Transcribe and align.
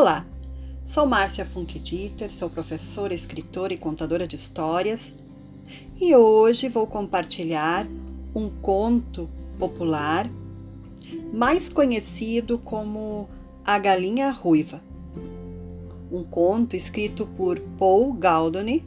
Olá, 0.00 0.24
sou 0.82 1.04
Márcia 1.04 1.44
Funkdieter, 1.44 2.32
sou 2.32 2.48
professora, 2.48 3.12
escritora 3.12 3.74
e 3.74 3.76
contadora 3.76 4.26
de 4.26 4.34
histórias 4.34 5.14
e 6.00 6.16
hoje 6.16 6.70
vou 6.70 6.86
compartilhar 6.86 7.86
um 8.34 8.48
conto 8.48 9.28
popular 9.58 10.26
mais 11.34 11.68
conhecido 11.68 12.58
como 12.58 13.28
A 13.62 13.78
Galinha 13.78 14.30
Ruiva. 14.30 14.82
Um 16.10 16.24
conto 16.24 16.74
escrito 16.74 17.26
por 17.36 17.60
Paul 17.78 18.14
Galdoni 18.14 18.82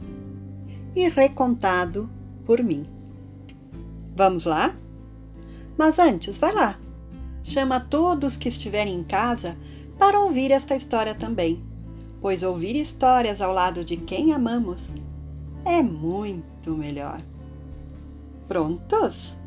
e 0.96 1.08
recontado 1.08 2.10
por 2.44 2.60
mim. 2.60 2.82
Vamos 4.16 4.46
lá? 4.46 4.76
Mas 5.78 6.00
antes, 6.00 6.38
vai 6.38 6.52
lá. 6.52 6.76
Chama 7.44 7.78
todos 7.78 8.36
que 8.36 8.48
estiverem 8.48 8.96
em 8.96 9.04
casa 9.04 9.56
para 10.04 10.20
ouvir 10.20 10.50
esta 10.50 10.76
história 10.76 11.14
também, 11.14 11.64
pois 12.20 12.42
ouvir 12.42 12.76
histórias 12.76 13.40
ao 13.40 13.54
lado 13.54 13.82
de 13.82 13.96
quem 13.96 14.34
amamos 14.34 14.92
é 15.64 15.82
muito 15.82 16.72
melhor. 16.72 17.22
Prontos? 18.46 19.38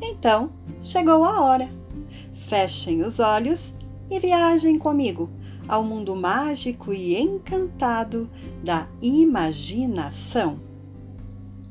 Então, 0.00 0.52
chegou 0.80 1.24
a 1.24 1.42
hora. 1.42 1.68
Fechem 2.32 3.02
os 3.02 3.18
olhos 3.18 3.72
e 4.08 4.20
viajem 4.20 4.78
comigo 4.78 5.28
ao 5.66 5.82
mundo 5.82 6.14
mágico 6.14 6.92
e 6.92 7.20
encantado 7.20 8.30
da 8.62 8.86
imaginação. 9.02 10.60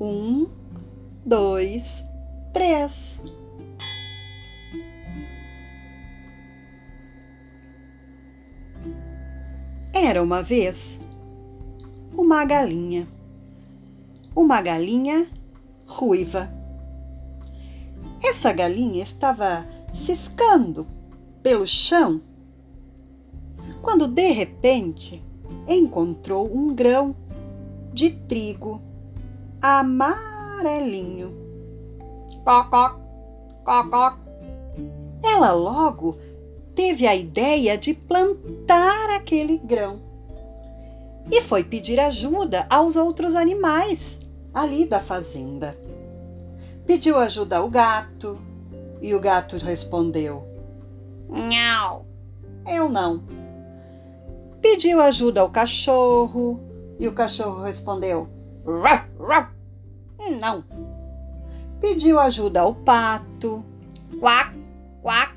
Um, 0.01 0.47
dois, 1.25 2.03
três. 2.51 3.21
Era 10.05 10.21
uma 10.21 10.43
vez 10.43 10.99
uma 12.15 12.45
galinha. 12.45 13.07
Uma 14.35 14.61
galinha 14.61 15.27
ruiva. 15.87 16.47
Essa 18.23 18.53
galinha 18.53 19.01
estava 19.01 19.65
ciscando 19.91 20.85
pelo 21.41 21.65
chão 21.65 22.21
quando 23.81 24.07
de 24.07 24.31
repente 24.31 25.23
encontrou 25.67 26.55
um 26.55 26.75
grão 26.75 27.15
de 27.91 28.11
trigo 28.11 28.79
amarelinho. 29.59 31.33
Cocó, 32.45 32.99
cocó. 33.63 34.19
Ela 35.23 35.51
logo 35.51 36.15
teve 36.75 37.07
a 37.07 37.15
ideia 37.15 37.75
de 37.75 37.95
plantar 37.95 38.84
aquele 39.15 39.57
grão 39.57 40.01
e 41.31 41.41
foi 41.41 41.63
pedir 41.63 41.99
ajuda 41.99 42.67
aos 42.69 42.95
outros 42.95 43.35
animais 43.35 44.19
ali 44.53 44.85
da 44.85 44.99
fazenda. 44.99 45.77
Pediu 46.85 47.17
ajuda 47.17 47.57
ao 47.57 47.69
gato 47.69 48.39
e 49.01 49.15
o 49.15 49.19
gato 49.19 49.57
respondeu: 49.57 50.43
Não, 51.27 52.05
eu 52.67 52.87
não. 52.89 53.23
Pediu 54.61 55.01
ajuda 55.01 55.41
ao 55.41 55.49
cachorro 55.49 56.59
e 56.99 57.07
o 57.07 57.13
cachorro 57.13 57.63
respondeu: 57.63 58.29
Ruff, 58.65 59.03
ruff. 59.17 59.49
Não. 60.39 60.63
Pediu 61.79 62.19
ajuda 62.19 62.61
ao 62.61 62.73
pato. 62.73 63.65
Quack, 64.19 64.55
quack. 65.01 65.35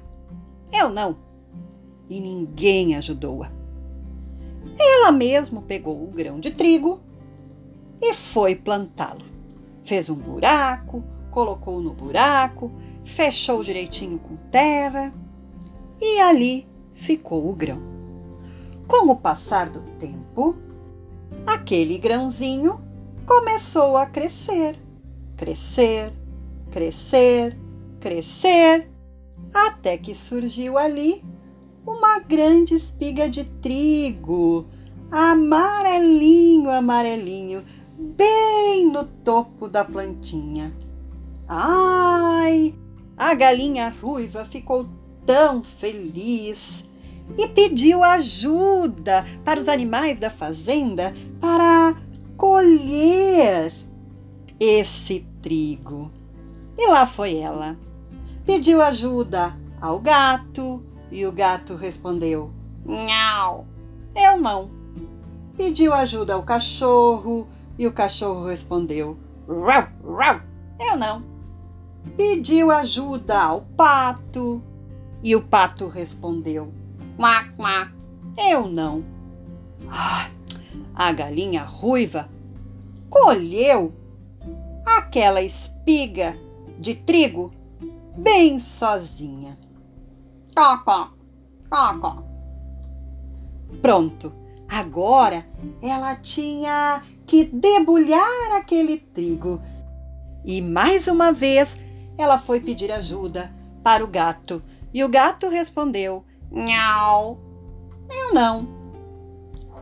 Eu 0.73 0.91
não 0.91 1.29
e 2.09 2.21
ninguém 2.21 2.97
ajudou-a. 2.97 3.58
Ela 4.79 5.11
mesmo 5.11 5.63
pegou 5.63 6.03
o 6.03 6.11
grão 6.11 6.39
de 6.39 6.51
trigo 6.51 7.01
e 8.01 8.15
foi 8.15 8.55
plantá-lo. 8.55 9.25
Fez 9.83 10.09
um 10.09 10.15
buraco, 10.15 11.03
colocou 11.31 11.81
no 11.81 11.93
buraco, 11.93 12.71
fechou 13.03 13.63
direitinho 13.65 14.19
com 14.19 14.37
terra 14.51 15.13
e 16.01 16.21
ali 16.21 16.67
ficou 16.93 17.49
o 17.49 17.55
grão. 17.55 17.81
Com 18.87 19.11
o 19.11 19.17
passar 19.17 19.69
do 19.69 19.81
tempo, 19.99 20.57
aquele 21.47 21.99
grãozinho 21.99 22.81
começou 23.27 23.97
a 23.97 24.07
crescer, 24.07 24.77
crescer, 25.37 26.13
crescer, 26.71 27.59
crescer, 28.01 28.91
até 29.53 29.99
que 29.99 30.15
surgiu 30.15 30.79
ali 30.79 31.23
uma 31.89 32.19
grande 32.19 32.75
espiga 32.75 33.31
de 33.31 33.45
trigo, 33.45 34.67
amarelinho, 35.11 36.71
amarelinho, 36.71 37.65
bem 37.99 38.91
no 38.93 39.05
topo 39.05 39.67
da 39.69 39.83
plantinha. 39.83 40.77
Ai! 41.49 42.75
A 43.17 43.35
galinha 43.35 43.89
ruiva 43.89 44.45
ficou 44.45 44.87
tão 45.25 45.63
feliz 45.63 46.85
e 47.39 47.49
pediu 47.49 48.05
ajuda 48.05 49.25
para 49.43 49.59
os 49.59 49.67
animais 49.67 50.21
da 50.21 50.29
fazenda 50.29 51.15
para 51.41 51.97
colher 52.37 53.73
esse 54.61 55.27
trigo. 55.41 56.13
E 56.77 56.87
lá 56.89 57.07
foi 57.07 57.37
ela. 57.37 57.79
Pediu 58.45 58.83
ajuda 58.83 59.57
ao 59.81 59.99
gato, 59.99 60.83
e 61.11 61.27
o 61.27 61.33
gato 61.33 61.75
respondeu: 61.75 62.51
Não, 62.85 63.67
eu 64.15 64.41
não. 64.41 64.71
Pediu 65.57 65.93
ajuda 65.93 66.35
ao 66.35 66.43
cachorro 66.43 67.49
e 67.79 67.87
o 67.87 67.93
cachorro 67.93 68.47
respondeu: 68.47 69.19
Rau, 69.49 69.89
rau, 70.05 70.41
eu 70.79 70.97
não. 70.97 71.23
Pediu 72.17 72.71
ajuda 72.71 73.41
ao 73.41 73.63
pato 73.77 74.63
e 75.23 75.35
o 75.35 75.43
pato 75.43 75.89
respondeu: 75.89 76.73
Quá, 77.17 77.49
quá, 77.57 77.93
eu 78.51 78.69
não. 78.69 79.05
Ah, 79.91 80.29
a 80.95 81.13
galinha 81.13 81.63
ruiva 81.65 82.29
colheu 83.09 83.93
aquela 84.85 85.43
espiga 85.43 86.37
de 86.79 86.95
trigo 86.95 87.53
bem 88.17 88.61
sozinha. 88.61 89.57
Cocó, 90.59 91.11
cocó. 91.71 92.25
Pronto, 93.81 94.33
agora 94.69 95.47
ela 95.81 96.17
tinha 96.17 97.01
que 97.25 97.45
debulhar 97.45 98.57
aquele 98.57 98.99
trigo. 98.99 99.63
E 100.45 100.61
mais 100.61 101.07
uma 101.07 101.31
vez 101.31 101.81
ela 102.19 102.39
foi 102.39 102.59
pedir 102.59 102.91
ajuda 102.91 103.55
para 103.85 104.03
o 104.03 104.09
gato. 104.09 104.61
E 104.93 105.05
o 105.05 105.09
gato 105.09 105.49
respondeu: 105.49 106.25
Nhau, 106.51 107.39
eu 108.11 108.35
não. 108.35 108.67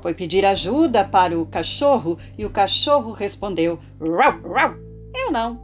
Foi 0.03 0.13
pedir 0.13 0.45
ajuda 0.45 1.05
para 1.05 1.41
o 1.41 1.47
cachorro 1.47 2.19
e 2.37 2.45
o 2.45 2.51
cachorro 2.51 3.13
respondeu: 3.13 3.79
Rau, 3.99 4.53
rau, 4.53 4.75
eu 5.15 5.33
não. 5.33 5.59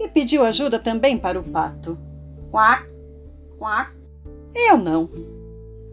E 0.00 0.08
pediu 0.08 0.44
ajuda 0.44 0.76
também 0.76 1.16
para 1.16 1.38
o 1.38 1.44
pato. 1.44 1.96
Quack, 2.50 2.84
quack, 3.60 3.97
eu 4.58 4.76
não. 4.76 5.08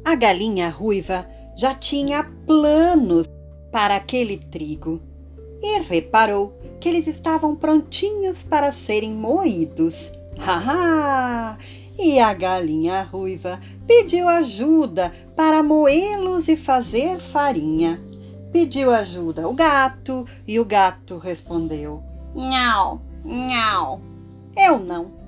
A 0.03 0.16
galinha 0.16 0.70
ruiva 0.70 1.28
já 1.56 1.74
tinha 1.74 2.24
planos 2.46 3.28
para 3.72 3.96
aquele 3.96 4.38
trigo 4.38 5.02
e 5.62 5.80
reparou 5.81 6.58
que 6.80 6.90
eles 6.90 7.08
estavam 7.08 7.56
prontinhos 7.56 8.44
para 8.44 8.72
serem 8.72 9.14
moídos. 9.14 10.12
Haha! 10.38 11.57
E 11.98 12.19
a 12.19 12.34
galinha 12.34 13.04
ruiva 13.04 13.60
pediu 13.88 14.28
ajuda 14.28 15.12
para 15.36 15.63
moê-los 15.63 16.48
e 16.50 16.57
fazer 16.57 17.19
farinha. 17.19 18.01
Pediu 18.51 18.92
ajuda 18.92 19.44
ao 19.44 19.54
gato 19.54 20.25
e 20.45 20.60
o 20.60 20.66
gato 20.66 21.18
respondeu: 21.18 22.04
Não, 22.36 23.01
não, 23.24 24.01
eu 24.57 24.78
não. 24.78 25.25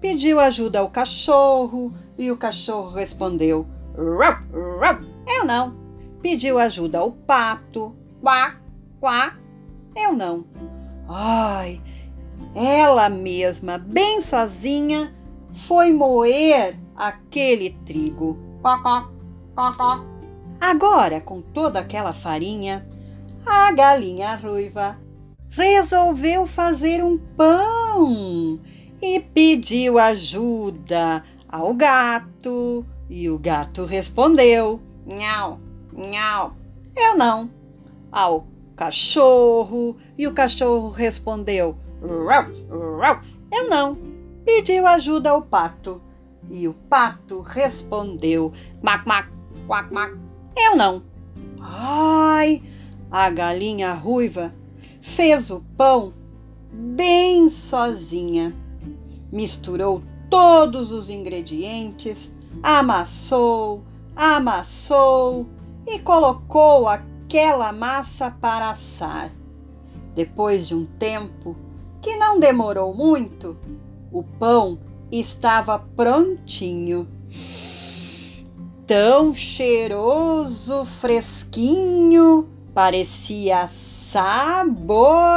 Pediu 0.00 0.38
ajuda 0.38 0.78
ao 0.78 0.88
cachorro 0.88 1.92
e 2.16 2.30
o 2.30 2.36
cachorro 2.36 2.90
respondeu: 2.90 3.66
Rup, 3.96 4.38
rup, 4.52 5.02
eu 5.26 5.44
não. 5.44 5.76
Pediu 6.22 6.58
ajuda 6.58 6.98
ao 6.98 7.10
pato. 7.10 7.96
Quá, 8.20 8.60
quá, 9.00 9.34
eu 9.96 10.12
não. 10.12 10.44
Ai, 11.08 11.80
ela 12.54 13.08
mesma, 13.08 13.76
bem 13.78 14.22
sozinha, 14.22 15.12
foi 15.50 15.92
moer 15.92 16.78
aquele 16.94 17.70
trigo. 17.84 18.38
Cocó, 18.62 19.10
cocó. 19.54 20.04
Agora, 20.60 21.20
com 21.20 21.40
toda 21.40 21.80
aquela 21.80 22.12
farinha, 22.12 22.88
a 23.46 23.72
galinha 23.72 24.36
ruiva 24.36 24.98
resolveu 25.50 26.46
fazer 26.46 27.02
um 27.02 27.18
pão 27.18 28.60
e 29.00 29.20
pediu 29.20 29.98
ajuda 29.98 31.22
ao 31.48 31.72
gato 31.74 32.84
e 33.08 33.30
o 33.30 33.38
gato 33.38 33.84
respondeu: 33.84 34.80
nhau, 35.06 35.60
nhau. 35.92 36.54
Eu 36.96 37.16
não. 37.16 37.50
Ao 38.12 38.46
cachorro. 38.76 39.96
E 40.16 40.26
o 40.26 40.32
cachorro 40.32 40.90
respondeu: 40.90 41.76
Rau, 42.02 42.46
rau. 42.98 43.20
Eu 43.52 43.68
não. 43.68 43.96
Pediu 44.44 44.86
ajuda 44.86 45.30
ao 45.30 45.42
pato. 45.42 46.02
E 46.50 46.68
o 46.68 46.74
pato 46.74 47.40
respondeu: 47.40 48.52
Mac, 48.82 49.06
mac, 49.06 49.28
quac, 49.66 49.92
mac. 49.92 50.16
Eu 50.56 50.76
não. 50.76 51.02
Ai! 51.60 52.62
A 53.10 53.30
galinha 53.30 53.94
ruiva 53.94 54.54
fez 55.00 55.50
o 55.50 55.60
pão 55.76 56.12
bem 56.70 57.48
sozinha. 57.48 58.54
Misturou 59.30 60.02
todos 60.30 60.92
os 60.92 61.08
ingredientes, 61.08 62.30
amassou, 62.62 63.82
amassou 64.14 65.46
e 65.86 65.98
colocou 65.98 66.88
aquela 66.88 67.72
massa 67.72 68.30
para 68.30 68.70
assar. 68.70 69.30
Depois 70.14 70.68
de 70.68 70.74
um 70.74 70.84
tempo, 70.84 71.56
que 72.00 72.16
não 72.16 72.40
demorou 72.40 72.94
muito, 72.94 73.56
o 74.10 74.22
pão 74.22 74.78
estava 75.10 75.78
prontinho. 75.78 77.08
Tão 78.86 79.34
cheiroso, 79.34 80.84
fresquinho, 80.84 82.48
parecia 82.72 83.68
saboroso. 83.68 85.34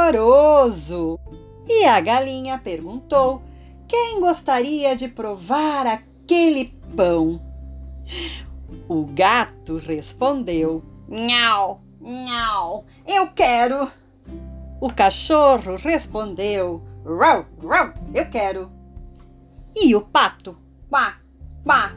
E 1.66 1.84
a 1.84 2.00
galinha 2.00 2.58
perguntou 2.58 3.42
quem 3.92 4.20
gostaria 4.20 4.96
de 4.96 5.06
provar 5.06 5.86
aquele 5.86 6.72
pão. 6.96 7.38
O 8.88 9.04
gato 9.04 9.76
respondeu: 9.76 10.82
Nhau, 11.06 11.82
nhau, 12.00 12.86
eu 13.06 13.26
quero. 13.26 13.86
O 14.80 14.90
cachorro 14.90 15.76
respondeu: 15.76 16.82
Rau, 17.04 17.44
rau, 17.62 17.92
eu 18.14 18.30
quero. 18.30 18.72
E 19.76 19.94
o 19.94 20.00
pato, 20.00 20.56
quá, 20.88 21.18
quá, 21.62 21.94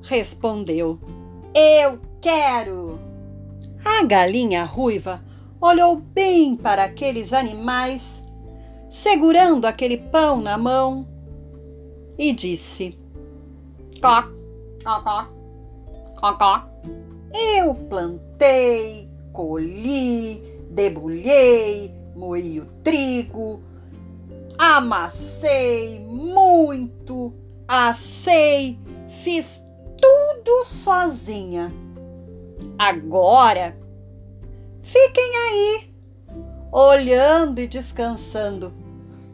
respondeu: 0.00 1.00
Eu 1.52 2.00
quero. 2.20 3.00
A 3.84 4.04
galinha 4.04 4.62
ruiva 4.62 5.20
olhou 5.60 5.96
bem 5.96 6.54
para 6.54 6.84
aqueles 6.84 7.32
animais, 7.32 8.22
segurando 8.88 9.64
aquele 9.64 9.96
pão 9.96 10.40
na 10.40 10.56
mão, 10.56 11.11
e 12.22 12.32
disse: 12.32 12.94
Có, 14.00 14.22
có, 14.84 15.26
có, 16.16 16.32
có. 16.38 16.62
Eu 17.32 17.74
plantei, 17.74 19.08
colhi, 19.32 20.40
debulhei, 20.70 21.90
moí 22.14 22.60
o 22.60 22.66
trigo, 22.84 23.60
amassei 24.58 25.98
muito, 25.98 27.32
assei, 27.66 28.78
fiz 29.08 29.64
tudo 30.00 30.64
sozinha. 30.64 31.72
Agora, 32.78 33.76
fiquem 34.80 35.36
aí, 35.36 35.94
olhando 36.70 37.60
e 37.60 37.66
descansando, 37.66 38.72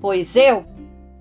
pois 0.01 0.37
eu 0.37 0.78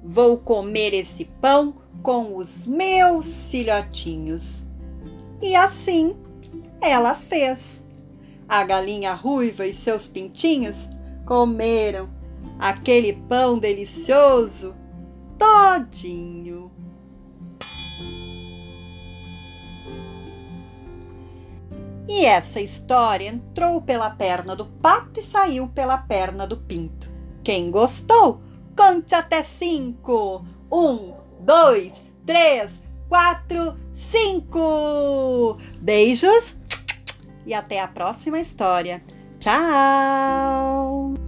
vou 0.07 0.37
comer 0.37 0.93
esse 0.93 1.25
pão 1.41 1.75
com 2.01 2.37
os 2.37 2.65
meus 2.65 3.47
filhotinhos. 3.47 4.63
E 5.41 5.53
assim 5.53 6.15
ela 6.81 7.13
fez. 7.13 7.83
A 8.47 8.63
galinha 8.63 9.13
ruiva 9.13 9.67
e 9.67 9.75
seus 9.75 10.07
pintinhos 10.07 10.87
comeram 11.25 12.09
aquele 12.57 13.11
pão 13.27 13.59
delicioso 13.59 14.73
todinho. 15.37 16.71
E 22.07 22.23
essa 22.23 22.61
história 22.61 23.27
entrou 23.27 23.81
pela 23.81 24.09
perna 24.09 24.55
do 24.55 24.65
pato 24.65 25.19
e 25.19 25.23
saiu 25.23 25.67
pela 25.67 25.97
perna 25.97 26.47
do 26.47 26.55
pinto. 26.55 27.11
Quem 27.43 27.69
gostou, 27.69 28.41
conte 28.77 29.15
até 29.15 29.43
cinco. 29.43 30.45
Um, 30.71 31.13
dois, 31.39 32.01
três, 32.25 32.79
quatro, 33.09 33.75
cinco. 33.91 35.57
Beijos 35.81 36.55
e 37.45 37.53
até 37.53 37.81
a 37.81 37.87
próxima 37.87 38.39
história. 38.39 39.03
Tchau! 39.39 41.26